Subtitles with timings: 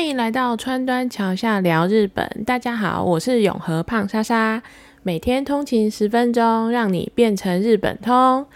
[0.00, 2.26] 欢迎来到川端桥下聊日本。
[2.46, 4.62] 大家好，我是永和胖莎莎，
[5.02, 8.46] 每天通勤十分钟，让你变成日本通。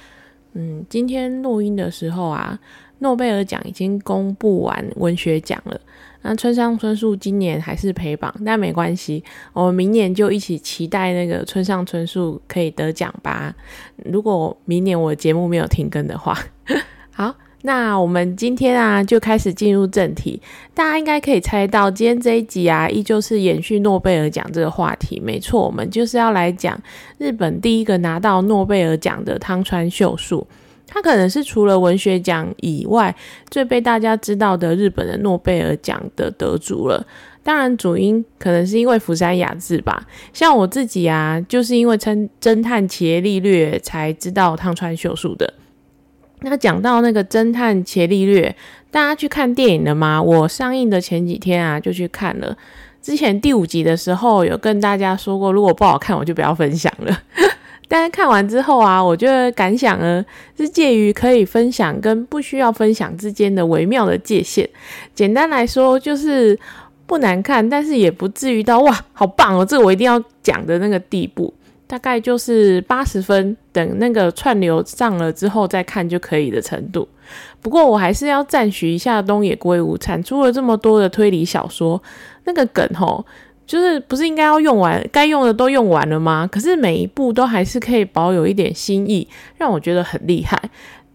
[0.54, 2.58] 嗯，今天录音的时候啊，
[3.00, 5.78] 诺贝尔奖已经公布完文学奖了。
[6.22, 9.22] 那村上春树今年还是陪榜，但没关系，
[9.52, 13.54] 我们明年就一起期待那个村上春树可以得奖吧。
[14.06, 16.38] 如果明年我的节目没有停更的话，
[17.12, 17.34] 好。
[17.66, 20.38] 那我们今天啊，就开始进入正题。
[20.74, 25.18] 大家应该可以猜到，今天这一集啊，依旧是延续诺贝尔奖这个话题。
[25.18, 26.78] 没错，我们就是要来讲
[27.16, 30.46] 日本第一个拿到诺贝尔奖的汤川秀树。
[30.86, 33.16] 他可能是除了文学奖以外，
[33.48, 37.04] 最被大家知道的日本的诺贝尔奖的得主了。
[37.42, 40.06] 当然，主因可能是因为福山雅治吧。
[40.34, 45.54] 像我自己啊，就是因为侦侦探伽利略才知道汤川秀树的。
[46.40, 48.54] 那讲到那个侦探伽利略，
[48.90, 50.22] 大家去看电影了吗？
[50.22, 52.56] 我上映的前几天啊，就去看了。
[53.00, 57.18] 之前第五集的时候，有跟大家说过，如果不好看，我就不要分享了。
[57.88, 60.24] 但是看完之后啊，我觉得感想呢，
[60.56, 64.68] 是介于可以分享跟不需要分享之间的微妙的界限。
[65.14, 66.58] 简单来说，就是
[67.06, 71.52] 不难看，但是也不至于到哇，好棒哦，这我一定要讲的那个地步。
[71.86, 77.08] 大概就是八十分，等那个串流上了之后再看就可以的程度。
[77.60, 82.02] 不过我还是要赞许一下东野圭吾，产出了这么多的推理小说，
[82.44, 83.24] 那个梗吼，
[83.66, 86.48] 就是不是应该要用完，该用的都用完了吗？
[86.50, 89.26] 可是每一部都还是可以保有一点新意，
[89.56, 90.60] 让我觉得很厉害。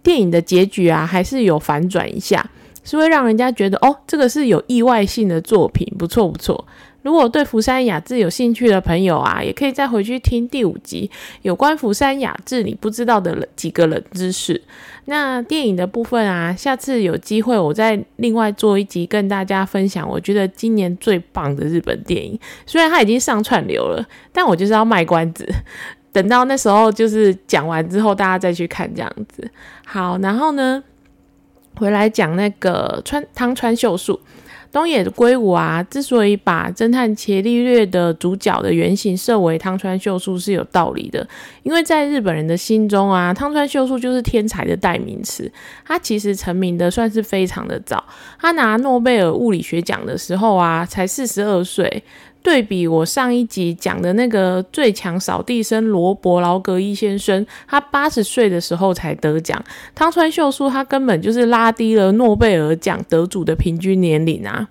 [0.01, 2.43] 电影的结局啊，还是有反转一下，
[2.83, 6.65] 是会让人家觉得哦，这个是有意外性的作品，不错不错。
[7.09, 11.09] 如果对福山雅治有兴趣的朋友啊，也可以再回去听第五集
[11.41, 14.61] 有关福山雅治你不知道的几个冷知识。
[15.05, 20.07] 那电影的部分啊，下次有机会我再另外做一集跟大家分享。
[20.07, 25.51] 我觉得今年最棒的日本电影，虽然它已经上串流了，但我就是要卖关子，
[26.13, 29.49] 等到那时候就是讲完之后，大家再去看这样子。
[29.83, 30.83] 好，然后呢，
[31.75, 34.19] 回来讲那个川汤川秀树。
[34.71, 41.27] 东野圭吾啊，之所以把侦探伽利略的主角的原型设为汤川秀树是有道理的，
[41.63, 45.51] 因为在日本人的心中啊，汤川秀树就是天才的代名词。
[45.83, 48.03] 他其实成名的算是非常的早，
[48.39, 52.03] 他拿诺贝尔物理学奖的时候啊，才四十二岁。
[52.41, 59.61] 对比我上一集讲的那个最强扫地僧罗伯劳格伊先生，他八十岁的时候才得奖。
[59.93, 64.69] 汤川秀树他根本就是拉低了诺贝尔奖得主的平均年龄啊！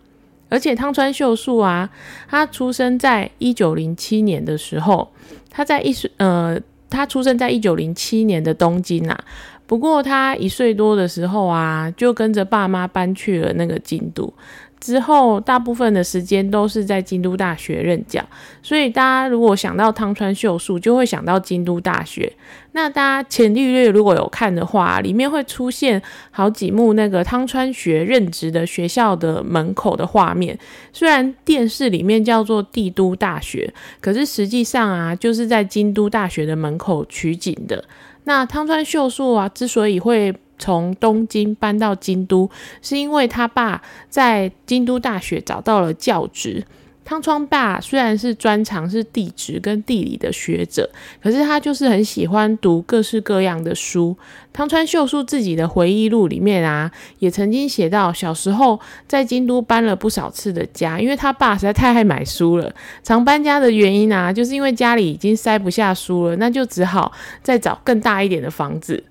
[0.48, 1.90] 而且汤川秀树啊，
[2.26, 5.10] 他出生在一九零七年的时候，
[5.50, 6.58] 他在一岁呃，
[6.88, 9.24] 他出生在一九零七年的东京啊。
[9.66, 14.32] 不过他一岁多的时候啊，就跟着爸妈搬去了那个京都。
[14.80, 18.24] 之后，大部分的时间都是在京都大学任教，
[18.62, 22.32] 所以大家如果想到汤川秀树，就会想到京都大学。
[22.72, 26.00] 那大家前略略如果有看的话，里面会出现
[26.30, 30.56] 好几幕那个汤川学任职的学校的门口的画面。
[30.92, 37.84] 虽然电视里面叫做帝都大学，可是实际上啊，就是在京都大学的门口取景的。
[38.24, 42.50] 那汤川秀树啊，之所以会从东京搬到京都，
[42.82, 46.64] 是因为他爸在京都大学找到了教职。
[47.04, 50.90] 汤川爸虽然是专长是地质跟地理的学者，
[51.22, 54.14] 可是他就是很喜欢读各式各样的书。
[54.52, 62.70] 汤川秀树自己的回忆录里面啊，也曾经写到小时候在京都搬了不少次的家，因为他爸实在太爱买书了。
[63.02, 67.10] 常搬家的原因啊，就是因为家里已经塞不下书了，那就只好
[67.42, 69.02] 再找更大一点的房子。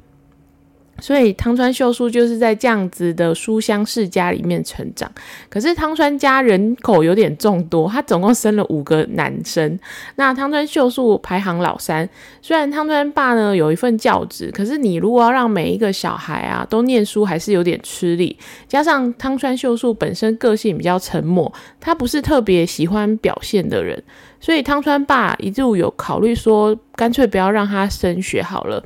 [0.99, 5.11] 所以汤川秀树就是在这样子的书香世家里面成长。
[5.49, 9.79] 可是汤川家人口有点众多，他总共生了五个男生。
[10.15, 12.07] 那汤川秀树排行老三。
[12.41, 18.37] 虽然汤川爸呢有一份教职，可是你如果要让每一个小孩啊都念书，还是有点吃力。
[18.67, 24.01] 加上汤川秀树本身个性比较沉默，他不是特别喜欢表现的人，
[24.39, 28.83] 所以汤川爸一度有考虑说，干脆不要让他升学好了。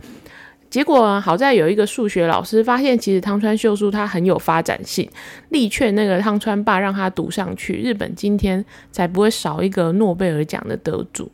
[0.72, 5.08] 结果好在有一个数学老师发现，其实汤川秀树他很有发展性，
[5.50, 11.30] 力劝那个汤川爸让他读上去，日本今天才不会少一个诺贝尔奖的得主。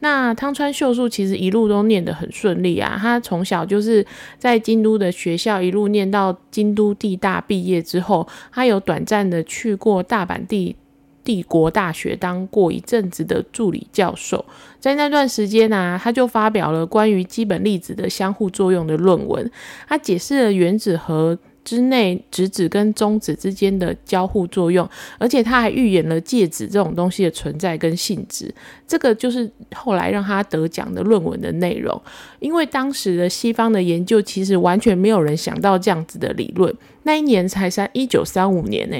[0.00, 4.04] 那汤川秀树其实一路都念得很顺利啊，他从小就是
[4.36, 10.76] 在京都的学校一路念到京都地大毕业之后，他有短暂的去过大阪地。
[11.24, 14.44] 帝国大学当过一阵子的助理教授，
[14.80, 19.50] 在那段时间呢，他就发表了关于基本粒子的相互作用的论文。
[19.88, 24.88] 他解释了原子核之内质子跟中子之间的交互作用，
[25.18, 28.52] 而且他还预言了介质这种东西的存在跟性质。
[28.88, 32.02] 这个就是后来让他得奖的论文的内容。
[32.40, 36.74] 因为当时的西方的研究其实完全没有人想到这样子的理论。
[37.04, 38.96] 那一年才三一九三五年呢。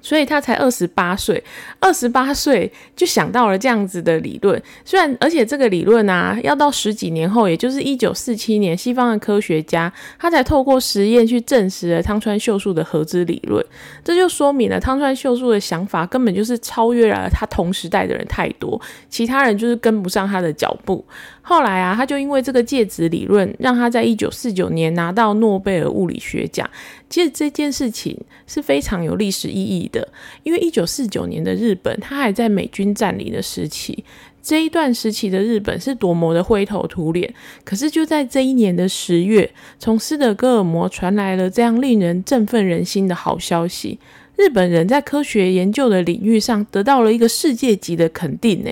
[0.00, 1.42] 所以他才二十八岁，
[1.80, 4.60] 二十八岁就想到了这样子的理论。
[4.84, 13.64] 虽然，而且这个理论啊，要到十几年后，也就是一九四七年，西方的科学家他才透过实验去证实了汤川秀树的核子理论。
[14.04, 21.04] 这就说明了汤川秀树的想法根本就是超越了他同时代的人太多，其他人就是跟不上他的脚步。
[21.42, 26.68] 后来啊，他就因为这个介质理论，让他在一九四九年拿到诺贝尔物理学奖。
[27.08, 28.18] 其实这件事情
[28.48, 30.06] 是非常有历史意义的，
[30.42, 34.04] 因为一九四九年的日本，它还在美军占领的时期。
[34.42, 37.34] 这一段时期的日本是多么的灰头土脸。
[37.64, 43.98] 可是就在这一年的十月，从斯德哥尔摩传来了这样令人振奋人心的好消息。
[44.36, 48.70] 日本人在科学研究的领域上得到了一个世界级的肯定，呢，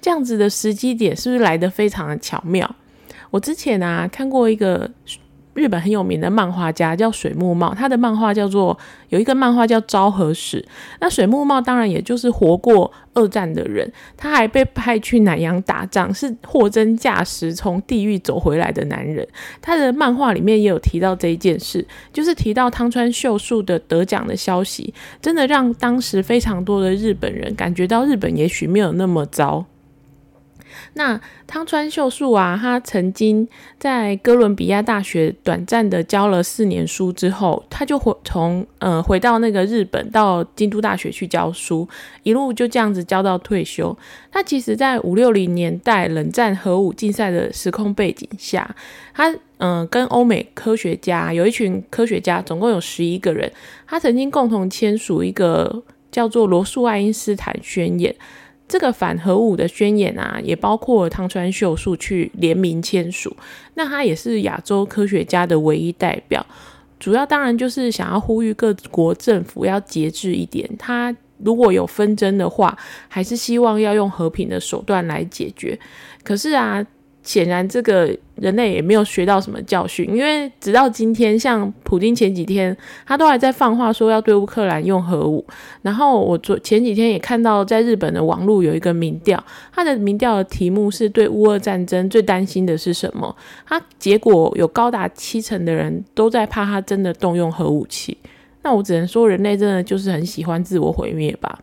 [0.00, 2.74] 这样子的时机点是不是来得非常的巧妙？
[3.30, 4.90] 我之前啊看过一个。
[5.54, 8.78] 日本很有名的漫画家叫水木茂，他的漫画叫做
[9.10, 10.60] 有一个漫画叫《昭和史》。
[11.00, 19.26] 那水木茂当然也就是活过二战的人，他还被派去南洋打仗，是货真价实从地狱走回来的男人。
[19.60, 29.66] 他的漫画里面也有提到这一件事，就是提到汤川秀树的得奖的消息，真的让当时非常多的日本人感觉到日本也许没有那么糟。
[30.94, 33.46] 那汤川秀树啊，他曾经
[33.78, 41.88] 在哥伦比亚大学短暂的教了四年书之后，他就回从呃回到那个日本，到京都大学去教书，
[42.22, 43.96] 一路就这样子教到退休。
[44.30, 48.74] 他其实，在五六零年代冷战核武竞赛的时空背景下，
[49.12, 53.52] 他嗯跟欧美科学家有一群科学家，总共有十一个人，
[53.86, 58.14] 他曾经共同签署一个叫做罗素爱因斯坦宣言。
[58.66, 63.36] 这个反核武的宣言啊，也包括汤川秀树去联名签署。
[63.74, 66.44] 那他也是亚洲科学家的唯一代表。
[66.98, 70.68] 主要当然就是想要呼吁各国政府要节制一点。
[70.78, 72.78] 他如果有纷争的话，
[73.08, 75.78] 还是希望要用和平的手段来解决。
[76.22, 76.84] 可是啊。
[77.22, 82.76] 显然，这个人类也没有学到什么教训，因为直到今天，像普京前几天，
[83.06, 85.44] 他都还在放话说要对乌克兰用核武。
[85.82, 89.42] 然后我昨前几天也看到，在日本的网络有一个民调，
[89.72, 93.34] 他的民调的题目是对乌俄战争最担心的是什么？
[93.66, 98.18] 他结果有高达七成的人都在怕他真的动用核武器。
[98.64, 101.60] 那我只能说，人类真的就是很喜欢自我毁灭吧。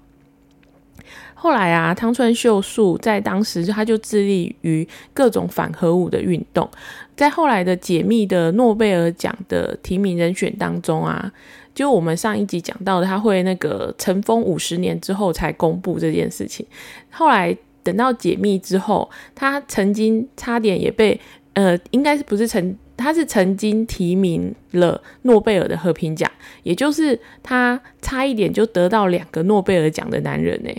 [1.42, 6.70] 后来啊，汤川秀树在当时他就致力于各种反核武的运动。
[7.16, 11.32] 在后来的解密的诺贝尔奖的提名人选当中啊，
[11.74, 16.66] 就我们上一集讲到的，他会那个尘封五十年之后才公布这件事情。
[17.10, 21.18] 后来等到解密之后，他曾经差点也被
[21.54, 26.30] 呃，应该是不是曾，他是曾经提名了诺贝尔的和平奖，
[26.64, 30.72] 也就是他差一点就得到两个诺贝尔奖的男人呢。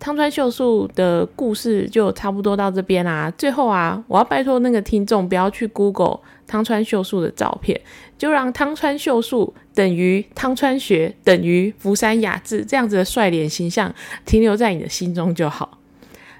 [0.00, 3.32] 汤川秀树的故事就差不多到这边啦。
[3.36, 7.80] 最后啊，我要拜托那个听众不要去 Google 汤川秀树的照片，
[8.16, 13.92] 就让汤川秀树等于汤川学等于福山雅治这样子的帅脸形象
[14.24, 15.78] 停留在你的心中就好。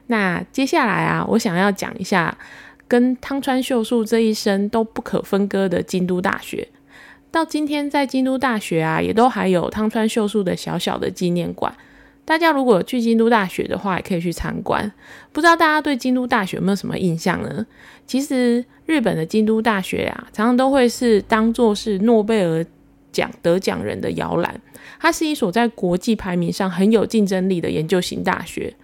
[0.06, 2.38] 那接下来啊，我想要讲一下
[2.86, 6.68] 跟汤川秀树这一生都不可分割的京都大学。
[7.30, 11.74] 到今天，在京都大学啊，也都还有汤川秀树的小小的纪念馆。
[12.28, 14.92] 大家如果去京都大学的话，也可以去参观。
[15.32, 17.64] 不知道大家对京都大学有没有什么印象呢？
[18.06, 22.62] 其实日本的京都大学啊，常常都会是当做是诺贝尔
[23.10, 24.60] 奖得奖人的摇篮。
[25.00, 28.74] 它是一所在国际排名上很有竞争力的研究型大学，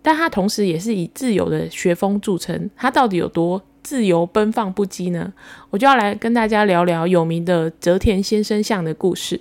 [0.00, 2.70] 但它同时也是以自由的学风著称。
[2.74, 5.30] 它到底有多自由奔放不羁呢？
[5.68, 9.38] 我就要来跟大家聊聊有名的泽田先生像的故事。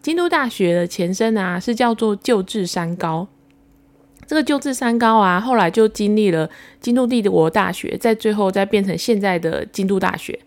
[0.00, 3.26] 京都大学的前身啊，是叫做旧治山高。
[4.26, 6.48] 这个旧治山高啊，后来就经历了
[6.80, 10.38] 京都帝国大学，在最后再变成现在的京都大学。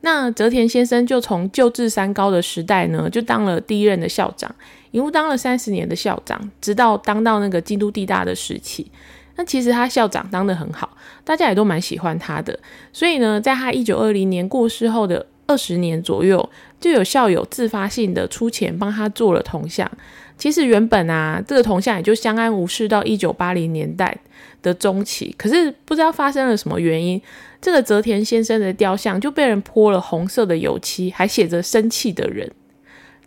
[0.00, 4.52] 那泽田先生就从旧治山高的时代呢，就当了第一任的校长，
[4.90, 8.90] 一路当了三十年的校长，直到当到那个京都帝大的时期。
[9.36, 12.58] 那其实他校长当的很好，大家也都蛮喜欢他的。
[12.92, 15.26] 所以呢，在他一九二零年过世后的。
[15.48, 19.90] 二十年左右，就有校友自发性的出钱帮他做了铜像。
[20.36, 24.16] 其实原本啊，这个铜像也就相安无事到一九八零年代
[24.62, 25.34] 的中期。
[25.36, 27.20] 可是不知道发生了什么原因，
[27.60, 32.52] 这个泽田先生的雕像就被人泼了红色的油漆，还写着“生气的人”。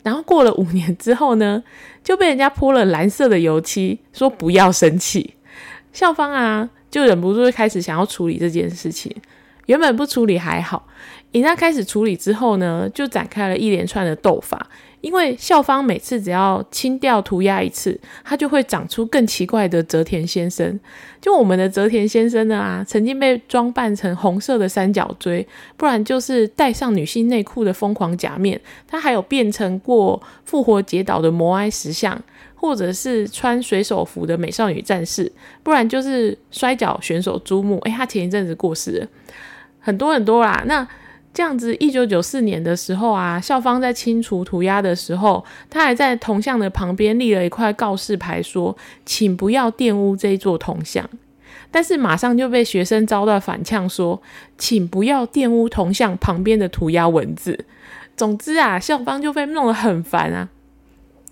[0.04, 1.64] 然后过了五年之后呢，
[2.04, 5.34] 就被人家泼了蓝色的油漆，说不要生气。
[5.92, 9.14] 校方啊，就忍不住开始想要处理这件事情。
[9.68, 10.88] 原本不处理还好，
[11.32, 14.68] 一旦开始处理之后呢，就展开了一连串的斗法。
[15.02, 20.80] 因为校方每次只要清掉涂鸦一次，它就会长出更奇怪的泽田先生。
[21.20, 28.60] 就我们的泽田先生呢啊，曾经被装扮成红色的三角锥，不然就是戴上女性内裤的疯狂假面。
[28.88, 32.20] 他还有变成过复活节岛的摩埃石像，
[32.56, 35.32] 或者是穿水手服的美少女战士，
[35.64, 37.78] 不然就是摔跤选手朱木。
[37.80, 39.08] 诶，他前一阵子过世了。
[39.80, 40.88] 很多很多啦，那
[41.34, 51.10] 这样子，一九九四年的时候啊，校方在清除涂鸦的时候，他还在铜像的旁边立了一块告示牌，说：“请不要玷污这一座铜像。”
[51.72, 54.22] 但是马上就被学生遭到反呛，说
[54.58, 57.66] ：“请不要玷污铜像旁边的涂鸦文字。”
[58.18, 60.50] 总之啊，校方就被弄得很烦啊，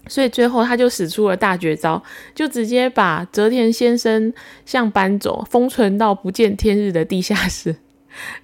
[0.08, 2.02] 所以最后他就使出了大绝招，
[2.34, 4.34] 就直接把泽田先生
[4.66, 7.76] 像搬走，封存到不见天日的地下室。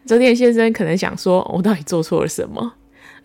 [0.05, 2.73] 泽田先生可能想说：“我到底做错了什么？”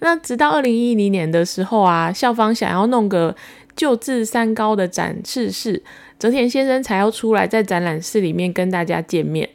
[0.01, 3.35] 那直到二零一零年的时候啊，校方想要弄个
[3.77, 5.83] 旧制三高的展示室，
[6.19, 9.49] 泽田先生才要出来在展览室里面跟大家见面。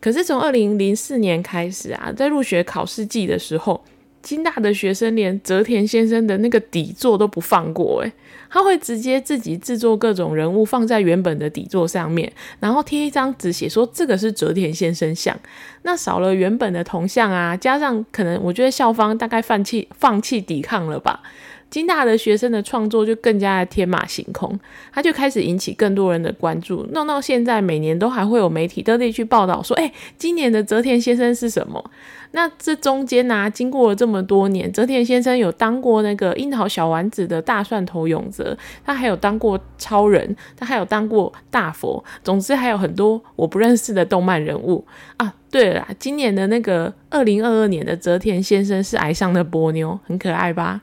[0.00, 3.82] 可是从二零零四年开始啊，在入学考试季的时候。
[4.22, 8.12] 金大的学生连泽田先生的那个底座都不放过，诶，
[8.56, 15.38] 他会直接自己制作各种人物放在原本的底座上面，然后贴一张纸写说这个是泽田先生像。
[15.82, 21.20] 那少了原本的铜像啊，加上可能我觉得校方大概放弃放弃抵抗了吧。
[21.68, 24.58] 金大的学生的创作就更加的天马行空，
[24.92, 31.90] 他就开始引起更多人的关注，弄到现在每年都还会有媒体特地去报道说，哎，今年的泽田先生是什么？
[32.32, 44.84] 那这中间呢，经过了这么多年，泽田先生有当过那个樱桃小丸子的大蒜头永泽，他还有当过超人，他还有当过大佛，总之还有很多我不认识的动漫人物
[45.16, 45.34] 啊。
[45.50, 50.82] 对了，今年的那个二零二二年的泽田先生是矮上的波妞，很可爱吧？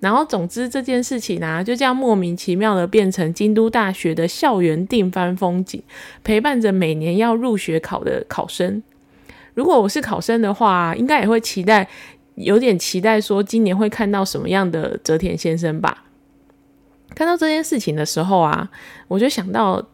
[0.00, 5.82] 然后，总之这件事情呢，就这样莫名其妙的变成京都大学的校园定番风景，
[6.22, 8.82] 陪伴着每年要入学考的考生。
[9.54, 11.88] 如果我是考生的话，应该也会期待，
[12.34, 16.04] 有点期待说今年会看到什么样的泽田先生吧。
[17.14, 18.70] 看到这件事情的时候啊，
[19.08, 19.84] 我就想到。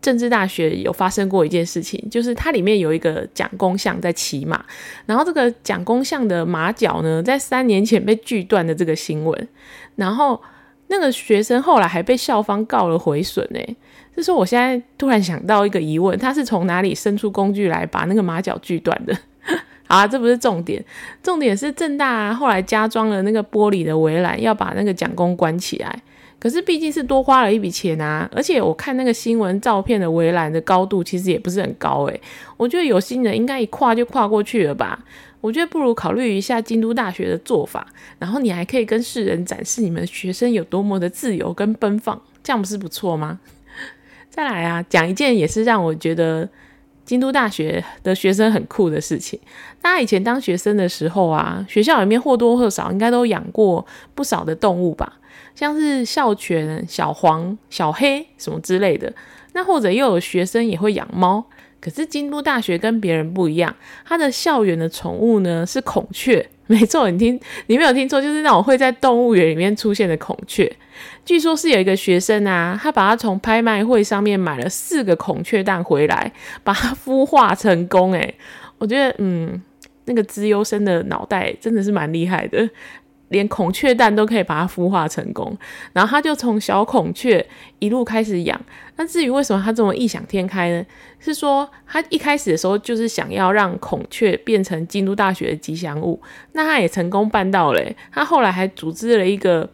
[0.00, 4.64] 政治大学有发生过一件事情，就是它里面有一个蒋公像在骑马，
[5.06, 9.48] 然后这个蒋公像的马脚呢，在三年前被锯断的这个新闻，
[9.96, 10.40] 然后
[10.88, 13.76] 那个学生后来还被校方告了毁损诶，
[14.16, 19.16] 就是我现在突然想到一个疑问，他是从哪里伸出工具来把那个马脚锯断的？
[19.86, 20.84] 啊，这不是重点，
[21.22, 26.02] 重点是正大后来加装了那个玻璃的围栏，要把那个蒋公关起来。
[26.40, 32.20] 可是毕竟是多花了一笔钱啊，而且我看那个新闻照片的围栏的高度其实也不是很高诶，
[32.56, 35.04] 我觉得有心人应该一跨就跨过去了吧。
[35.42, 37.86] 我觉得不如考虑一下京都大学的做法，
[38.18, 43.38] 然后你还可以跟世人展示你们学生有多么的自由跟奔放，这样不是不错吗？
[44.28, 46.48] 再来啊，讲一件也是让我觉得
[47.04, 49.38] 京都大学的学生很酷的事情。
[49.80, 55.19] 大家以前当学生的时候啊，学校里面或多或少应该都养过不少的动物吧。
[55.54, 59.12] 像是校犬、小黄、小黑什么之类的，
[59.52, 61.44] 那或者又有学生也会养猫。
[61.80, 66.46] 可是京都大学跟别人不一样，它的校园的宠物呢是孔雀。
[66.66, 70.70] 没错，你听，你没有听错，就是那种会在动物园里面出现的孔雀。
[71.24, 76.30] 据说是有一个学生啊，他把它从拍卖会上面买了四个孔雀蛋回来，
[76.62, 78.12] 把它孵化成功。
[78.12, 78.34] 诶，
[78.78, 79.60] 我觉得，嗯，
[80.04, 82.68] 那个资优生的脑袋真的是蛮厉害的。
[83.30, 85.56] 连孔雀蛋都可以把它孵化成功，
[85.92, 87.44] 然后他就从小孔雀
[87.78, 88.60] 一路开始养。
[88.96, 90.84] 那至于为什么他这么异想天开呢？
[91.18, 96.20] 是说他一开始的时候就是想要让孔雀变成京都大学的吉祥物，
[96.52, 97.80] 那他也成功办到了。
[98.12, 99.68] 他后来还组织了一个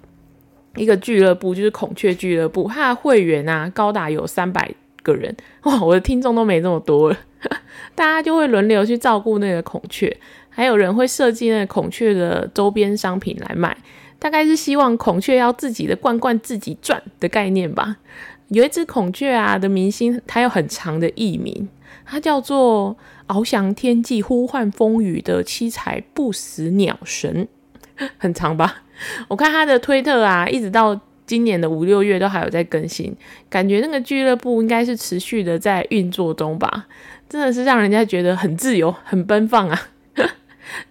[0.77, 4.71] 一个俱乐部，就是孔雀俱乐部，他的会员啊高达有三百
[5.03, 5.35] 个人。
[5.63, 7.17] 哇，我的听众都没这么多了，
[7.95, 10.15] 大家就会轮流去照顾那个孔雀。
[10.57, 13.77] 还有人会设计那孔雀的周边商品来卖，
[14.19, 17.99] 大概是希望孔雀要自己的罐罐自己赚的概念吧。
[18.49, 21.69] 有一只孔雀啊的明星，它有很长的艺名，
[22.07, 22.97] 它叫做
[23.27, 27.47] 翱翔天际、呼唤风雨的七彩不死鸟神。
[28.17, 28.77] 很长吧？
[29.29, 33.15] 我看他的推特啊，一直到今年的五六月都还有在更新，
[33.51, 36.87] 感觉那个俱乐部应该是持续的在运作中吧。
[37.29, 39.89] 真的是让人家觉得很自由、很奔放啊！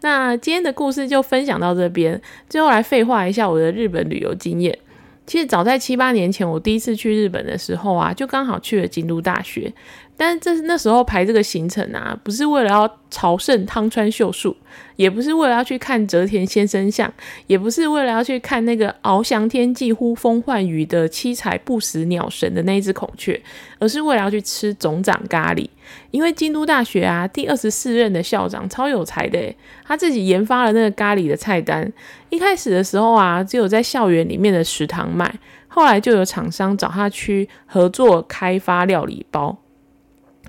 [0.01, 4.77] 那今天的故事就分享到这边，最后来废话一下我的日本旅游经验。
[5.25, 9.73] 其实早在七八年前，我第一次去日本的时候啊，就刚好去了京都大学。
[10.17, 14.55] 但是这是那时候排这个行程啊，不是为了要朝圣汤川秀树，
[14.95, 17.11] 也不是为了要去看泽田先生像，
[17.47, 23.41] 也不是为了要去看那个翱翔天际呼风唤雨的七彩不死鸟神的那一只孔雀，
[23.77, 25.67] 而是为了要去吃总长咖喱。
[26.11, 29.53] 因为京都大学啊，第二十四任的校长超有才的，
[29.85, 31.91] 他自己研发了那个咖喱的菜单。
[32.29, 39.57] 一开始的时候啊，只有在校园里面的食堂卖，后来就有厂商找他去合作开发料理包。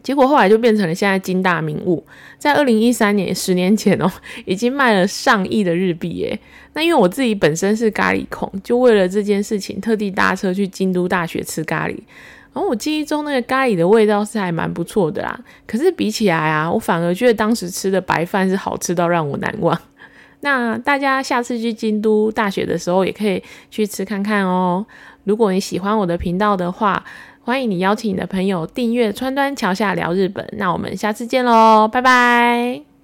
[0.06, 2.00] 结果后来就变成了现在金大名物，
[2.38, 4.08] 在二零一三年十年前哦，
[4.46, 6.38] 已经卖了上亿的日币耶。
[6.75, 11.96] 那因为我自己本身是咖喱控，就为了这件事情特地搭车去京都大学吃咖喱。
[12.52, 15.36] 然后我记忆中那个咖喱的味道是还蛮不错的啦，
[15.66, 19.76] 可是比起来啊，我反而觉得当时吃的白饭是好吃到让我难忘。
[20.42, 24.86] 那大家下次去京都大学的时候也可以去吃看看哦。
[25.25, 27.04] 如果你喜欢我的频道的话，
[27.46, 32.95] 欢迎你邀请你的朋友订阅川端桥下聊日本，那我们下次见喽，拜拜。